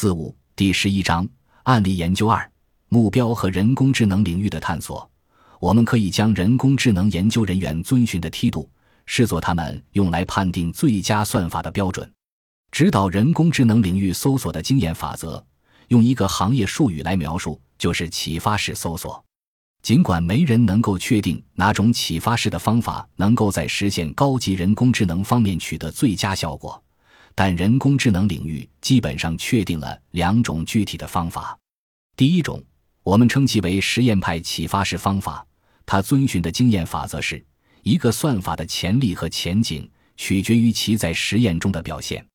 [0.00, 1.28] 四五第十一章
[1.64, 2.48] 案例研究二
[2.88, 5.10] 目标和人工智能领域的探索。
[5.58, 8.70] 我们可以将人工智能研究人员遵循的梯度
[9.06, 12.08] 视作他们用来判定最佳算法的标准。
[12.70, 15.44] 指导人工智能领域搜索的经验法则，
[15.88, 19.20] 用一个行业术语来描述，就是启发式搜索。
[19.82, 26.80] 尽管没人能够确定哪种启发式的方法能够在实现高级人工智能方面取得最佳效果。
[27.40, 31.56] 但人工智能领域基本上确定了两种具体的方法。
[32.16, 32.60] 第一种，
[33.04, 35.46] 我们称其为实验派启发式方法，
[35.86, 37.40] 它遵循的经验法则是：
[37.84, 42.26] 一个算法的潜力和前景取决于其在实验中的表现。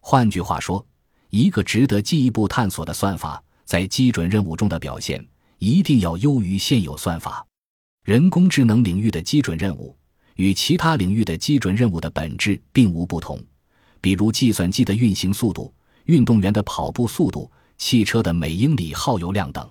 [0.00, 0.86] 换句话说，
[1.30, 5.26] 一个值得进一步探索的算法在基准任务中的表现
[5.58, 7.44] 一定要优于现有算法。
[8.04, 9.98] 人工智能领域的基准任务
[10.36, 13.36] 与其他领域的基准任务的本质并无不同。
[14.04, 15.72] 比如计算机的运行速度、
[16.04, 19.66] 运动员的跑步速度、汽车的每英里耗油量等。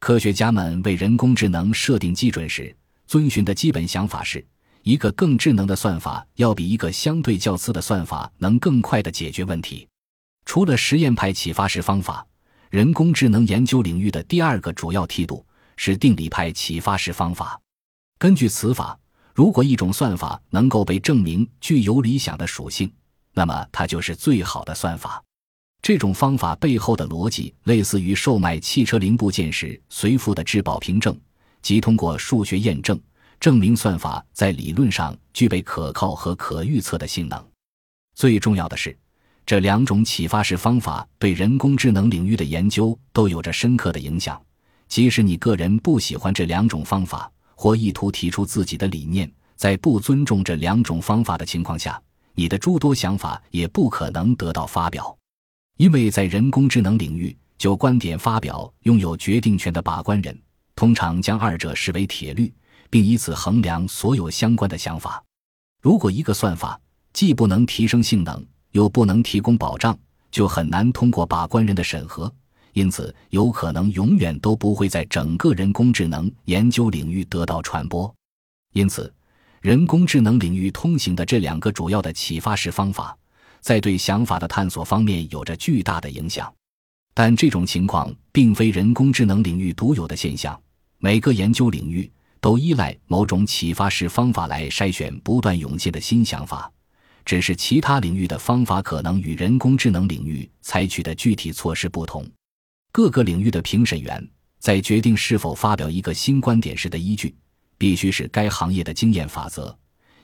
[0.00, 2.74] 科学家们为人工智能设定基准时，
[3.06, 4.42] 遵循的基本想法是：
[4.84, 9.86] 一个更智能的算法要比一个相对较次的算法能更快地解决问题。
[10.46, 12.26] 除了实验派启发式方法，
[12.70, 15.44] 人工智能研究领域的第二个主要梯度
[15.76, 17.60] 是定理派启发式方法。
[18.18, 18.98] 根据此法，
[19.34, 22.90] 如果一种算法能够被证明具有理想的属性，
[23.38, 25.22] 那么它就是最好的算法。
[25.80, 31.16] 这种方法背后的逻辑类似于售卖汽车零部件时随附的质保凭证，
[31.62, 33.00] 即通过数学验证
[33.38, 37.40] 证明算法在理论上具备可靠和可预测的性能。
[38.16, 38.98] 最重要的是，
[39.46, 44.42] 这两种启发式方法对人工智能领域的研究都有着深刻的影响。
[44.88, 52.02] 即使你个人不喜欢这两种方法，或意图提出自己的理念，在不尊重这两种方法的情况下。
[52.38, 55.18] 你的诸多想法也不可能得到发表，
[55.76, 60.40] 因为在人工智能领域，就观点发表拥有决定权的把关人，
[60.76, 62.54] 通常将二者视为铁律，
[62.88, 65.20] 并以此衡量所有相关的想法。
[65.82, 66.80] 如果一个算法
[67.12, 69.98] 既不能提升性能，又不能提供保障，
[70.30, 72.32] 就很难通过把关人的审核，
[72.72, 78.14] 因此有可能永远都不会在整个人工智能研究领域得到传播。
[78.74, 79.12] 因此。
[79.60, 83.16] 人工智能领域通行的这两个主要的启发式方法，
[83.60, 86.52] 在对想法的探索方面有着巨大的影响。
[87.12, 90.58] 但这种情况并非人工智能领域独有的现象，
[90.98, 92.08] 每个研究领域
[92.40, 96.70] 都依赖某种启发式方法来筛选不断涌现的新想法。
[97.24, 102.24] 只是其他领域的方法可能与人工智能领域采取的具体措施不同。
[102.90, 104.26] 各个领域的评审员
[104.60, 107.34] 在决定是否发表一个新观点时的依据。
[107.78, 109.74] 必须是该行业的经验法则，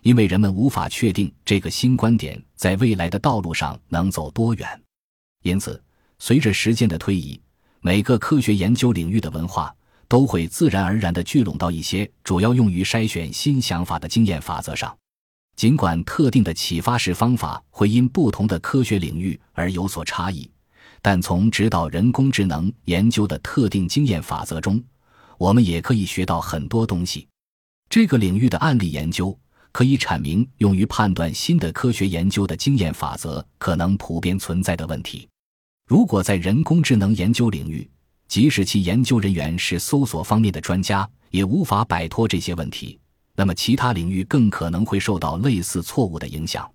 [0.03, 4.69] 因为人们无法确定这个新观点在未来的道路上能走多远。
[5.43, 5.83] 因此，
[6.19, 7.41] 随着时间的推移，
[7.81, 9.75] 每个科学研究领域的文化
[10.09, 14.95] 都会自然而然地聚拢到一些主要用于筛选新想法的经验法则上。
[15.57, 20.51] 尽管特定的启发式方法会因不同的科学领域而有所差异，
[21.01, 24.83] 但从指导人工智能研究的特定经验法则中，
[25.39, 27.29] 我们也可以学到很多东西。
[27.89, 29.39] 这个领域的案例研究
[29.71, 35.29] 可以阐明用于判断新的科学研究的经验法则可能普遍存在的问题。
[35.87, 37.89] 如果在人工智能研究领域，
[38.27, 42.99] 即使其研究人员是搜索方面的专家，也无法摆脱这些问题，
[43.37, 46.69] 那么其他领域更可能会受到类似错误的影响。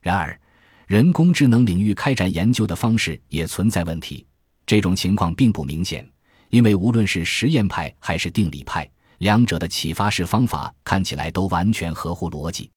[0.00, 0.38] 然而，
[0.86, 4.24] 人工智能领域开展研究的方式也存在问题。
[4.66, 6.08] 这种情况并不明显，
[6.48, 8.88] 因为无论是实验派还是定理派。
[9.24, 12.70] 两者的启发式方法看起来都完全合乎逻辑。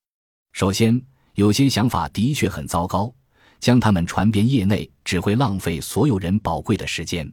[0.53, 0.97] 首先，
[1.33, 3.13] 有些想法的确很糟糕，
[3.59, 7.29] 将它们传遍业内只会浪费所有人宝贵的时间。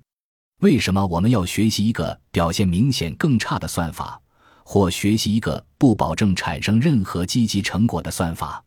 [0.63, 4.21] 为什么我们要学习一个表现明显更差的算法，
[4.65, 8.61] 或学习一个不保证产生任何积极成果的算法？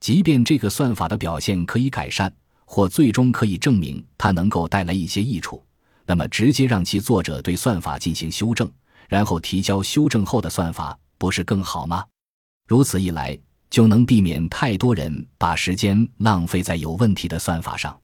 [0.00, 5.62] 即便这个算法的表现可以改善，或最终可以证明它能够带来一些益处，
[6.06, 8.66] 那么直接让其作者对算法进行修正。
[9.12, 12.02] 然后提交修正后的算法，不是更好吗？
[12.66, 13.38] 如此一来，
[13.68, 17.94] 就能避免太多人把时间浪费在有问题的算法上。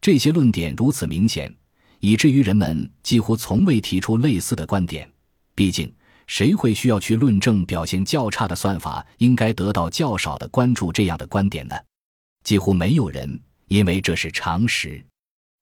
[0.00, 1.52] 这些论点如此明显，
[1.98, 5.10] 以至于人们几乎从未提出类似的观点。
[5.56, 5.92] 毕竟，
[6.28, 11.74] 谁会需要去论证表现较差的算法应该得到较少的关注这样的观点呢？
[12.44, 15.04] 几乎没有人，因为这是常识。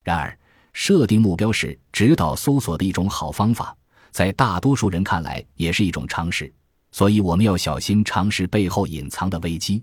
[0.04, 0.38] 然而，
[0.74, 3.74] 设定目标是指导搜索的一种好方法。
[4.12, 6.52] 在大多数人看来，也是一种常识，
[6.90, 9.82] 所以我们要小心常识背后隐藏的危机。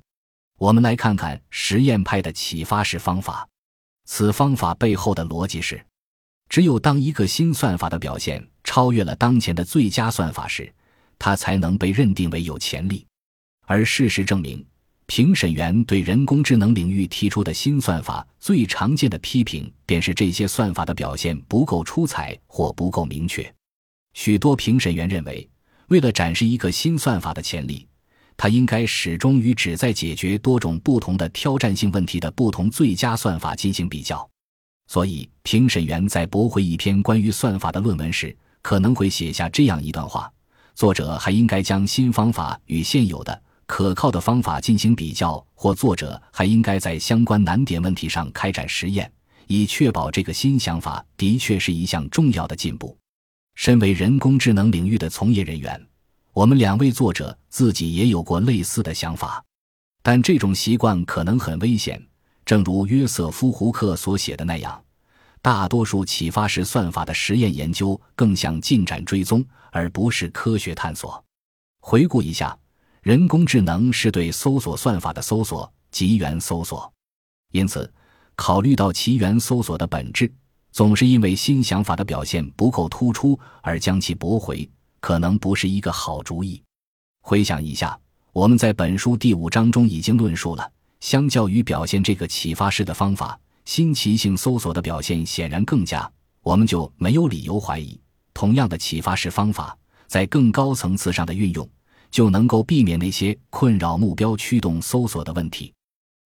[0.58, 3.48] 我们来看看实验派的启发式方法。
[4.06, 5.84] 此方法背后的逻辑是：
[6.48, 10.72] 只有当一个新算法的表现超越了当前的最佳算法时，
[11.18, 13.06] 它才能被认定为有潜力。
[13.66, 14.66] 而事实证明，
[15.06, 23.52] 评审员对人工智能领域提出的新算法最常见的批评，便是这些算法的表现不够出彩或不够明确。
[24.14, 25.50] 许多评审员认为，
[25.88, 27.88] 为了展示一个新算法的潜力，
[28.36, 34.28] 它应该始终与旨在解决多种不同的挑战性问题的不同最佳算法进行比较，
[34.88, 40.32] 所以评审员在驳回一篇关于算法的论文时，可能会写下这样一段话：
[40.76, 49.12] 作者还应该将新方法与现有的可靠的方法进行比较，或作者还应该在相关难点问题上开展实验，
[49.48, 52.98] 以确保这个新想法的确是一项重要的进步。
[53.56, 55.88] 身为人工智能领域的从业人员。
[56.34, 59.44] 我们两位作者自己也有过类似的想法，
[60.02, 62.02] 但这种习惯可能很危险。
[62.46, 64.82] 正如约瑟夫·胡克所写的那样，
[65.42, 71.24] 大多数启发式算法的实验研究更像进展追踪，而不是科学探索。
[71.82, 72.58] 回顾一下，
[73.02, 76.92] 人工智能是对搜索算法的搜索，即元搜索。
[77.52, 77.92] 因此，
[78.36, 80.32] 考虑到其元搜索的本质，
[80.80, 84.66] 总是因为新想法的表现不够突出而将其驳回。
[85.02, 86.64] 可能不是一个好主意。
[87.22, 88.00] 回想一下，
[88.32, 90.72] 我们在本书第五章中已经论述了，
[91.02, 96.10] 相较于表现这个启发式的方法，新奇性搜索的表现显然更佳。
[96.44, 98.00] 我们就没有理由怀疑，
[98.34, 99.78] 同样的启发式方法
[100.08, 101.70] 在更高层次上的运用，
[102.10, 105.74] 就能够避免那些困扰目标驱动搜索的问题。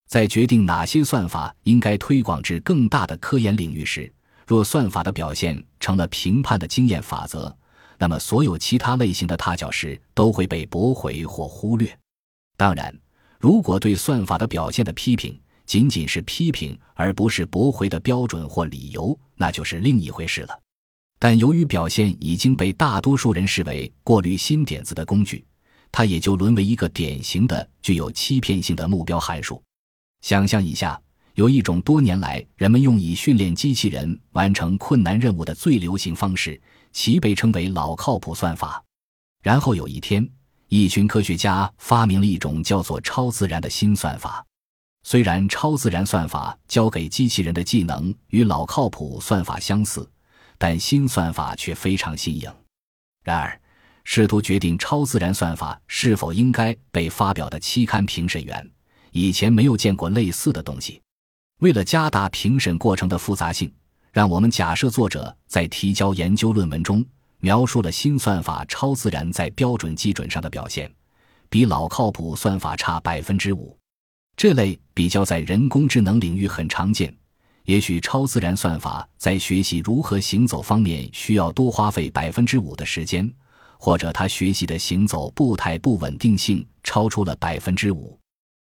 [0.07, 4.13] 在决定哪些算法应该推广至更大的科研领域时，
[4.45, 7.55] 若算法的表现成了评判的经验法则。
[7.97, 11.97] 那么，所有其他类型的踏脚石都会被驳回或忽略。
[12.57, 12.93] 当然，
[13.39, 20.59] 如果对算法的表现的批评仅仅是批评，而不是驳回的标准或理由，那就是另一回事了。
[21.19, 25.45] 但由于表现已经被大多数人视为过滤新点子的工具，
[25.89, 29.63] 它也就沦为一个典型的具有欺骗性的目标函数。
[30.19, 30.99] 想象一下，
[31.35, 36.61] 有一种多年来人们用以训练机器人完成困难任务的最流行方式。
[36.95, 38.81] 其被称为老靠谱算法。
[39.41, 40.29] 然后有一天，
[40.67, 44.45] 一群科学家发明了一种叫做超自然的新算法。
[45.01, 50.07] 虽然超自然算法教给机器人的技能与老靠谱算法相似，
[50.59, 52.47] 但新算法却非常新颖。
[53.23, 53.59] 然而，
[54.03, 58.69] 试图决定超自然算法是否应该被发表的期刊评审员
[59.11, 61.01] 以前没有见过类似的东西。
[61.63, 63.71] 为了加大评审过程的复杂性。
[64.11, 67.03] 让我们假设作者在提交研究论文中
[67.39, 70.91] 描述了新算法超自然在标准基准上的表现，
[71.49, 73.75] 比老靠谱算法差百分之五。
[74.35, 77.15] 这类比较在人工智能领域很常见。
[77.63, 83.33] 也许超自然算法在学习如何行走方面需要多花费百分之五的时间，
[83.79, 88.19] 或者它学习的行走步态不稳定性超出了百分之五，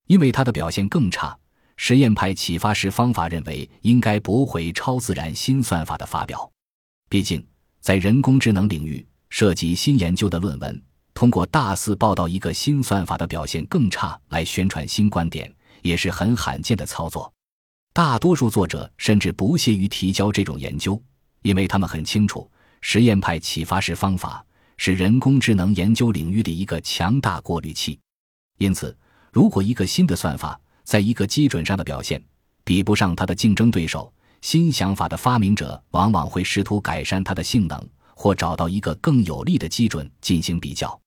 [0.09, 1.35] 因为它的表现更差。
[1.85, 6.49] 实验派启发式方法认为应该驳回超自然新算法的发表，
[7.11, 7.45] 毕竟
[7.81, 10.81] 在人工智能领域涉及新研究的论文，
[11.13, 15.53] 通过大肆报道一个新算法的表现更差来宣传新观点，
[15.83, 17.35] 也是很罕见的操作。
[17.93, 21.03] 大多数作者甚至不屑于提交这种研究，
[21.43, 22.49] 因为他们很清楚，
[22.81, 24.47] 实验派启发式方法
[24.77, 27.99] 是人工智能研究领域的一个强大过滤器。
[28.59, 28.97] 因此，
[29.33, 32.23] 如果一个新的算法，在一个基准上的表现
[32.65, 41.01] 比不上它的竞争对手，新想法的发明者往往会试图改善它的性能，或找到一个更有利的基准进行比较。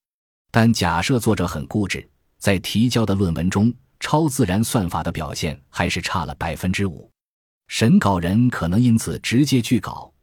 [0.51, 7.10] 但假设作者很固执，在提交的论文中，超自然算法的表现还是差了百分之五，
[7.67, 10.13] 审稿人可能因此直接拒稿，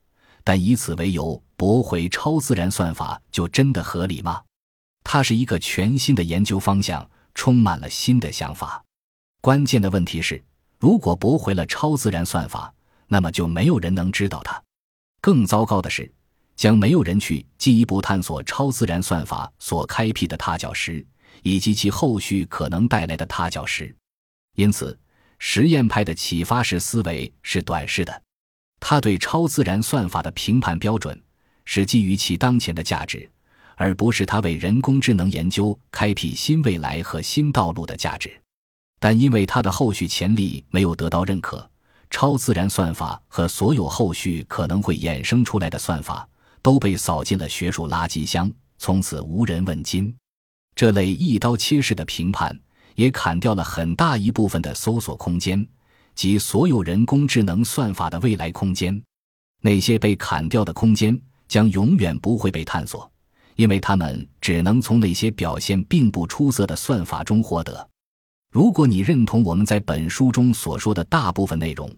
[0.44, 4.42] 但以此为由驳回超自然算法，就真的合理吗？
[5.04, 8.82] 它是一个全新的研究方向，充满了新的想法。
[9.42, 10.40] 关键的问题是，
[10.78, 12.72] 如果驳回了超自然算法，
[13.08, 14.62] 那么就没有人能知道它。
[15.20, 16.08] 更糟糕的是，
[16.54, 21.04] 将没有人去进一步探索超自然算法所开辟的踏脚石，
[21.42, 23.92] 以及其后续可能带来的踏脚石。
[24.54, 24.96] 因此，
[25.40, 28.22] 实验派的启发式思维是短视的。
[28.78, 31.20] 他对超自然算法的评判标准
[31.64, 33.28] 是基于其当前的价值，
[33.74, 38.41] 而不是他为人工智能研究开辟新未来和新道路的价值。
[39.02, 41.68] 但因为它的后续潜力没有得到认可，
[42.08, 46.24] 超自然算法和所有后续可能会衍生出来的算法
[46.62, 50.14] 都被扫进了学术垃圾箱，从此无人问津。
[50.76, 52.56] 这类一刀切式的评判
[52.94, 55.66] 也砍掉了很大一部分的搜索空间，
[56.14, 59.02] 及所有人工智能算法的未来空间。
[59.62, 63.10] 那些被砍掉的空间将永远不会被探索，
[63.56, 67.88] 因为他们只能从那些表现并不出色的算法中获得。
[68.52, 71.90] 如果你认同我们在本书中所说的大部分内容，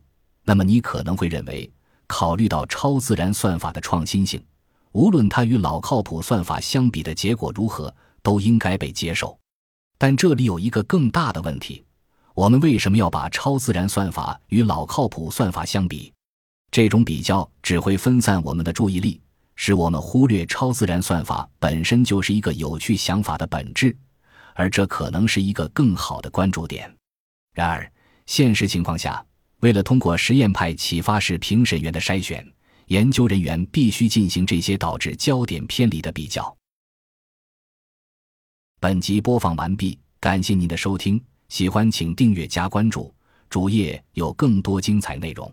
[0.45, 1.69] 那么你可能会认为，
[2.07, 4.41] 考虑到超自然算法的创新性，
[4.93, 7.93] 无论它与老靠谱算法相比的结果如何，
[8.23, 9.37] 都应该被接受。
[9.99, 11.85] 但这里有一个更大的问题：
[12.35, 16.13] 我们为什么要把超自然算法与老靠谱算法相比？
[16.71, 19.21] 这种比较只会分散我们的注意力，
[19.57, 23.97] 使我们忽略超自然算法本身就是一个有趣想法的本质，
[24.55, 26.93] 而这可能是一个更好的关注点。
[27.53, 27.93] 然而，
[28.27, 29.25] 现实情况下，
[29.61, 32.45] 为了通过实验派启发式评审员的筛选，
[32.87, 36.57] 研究人员必须进行这些导致焦点偏离的比较。
[38.81, 43.15] 本集播放完毕，感谢您的收听，喜欢请订阅加关注，
[43.49, 45.51] 主页有更多精彩内容。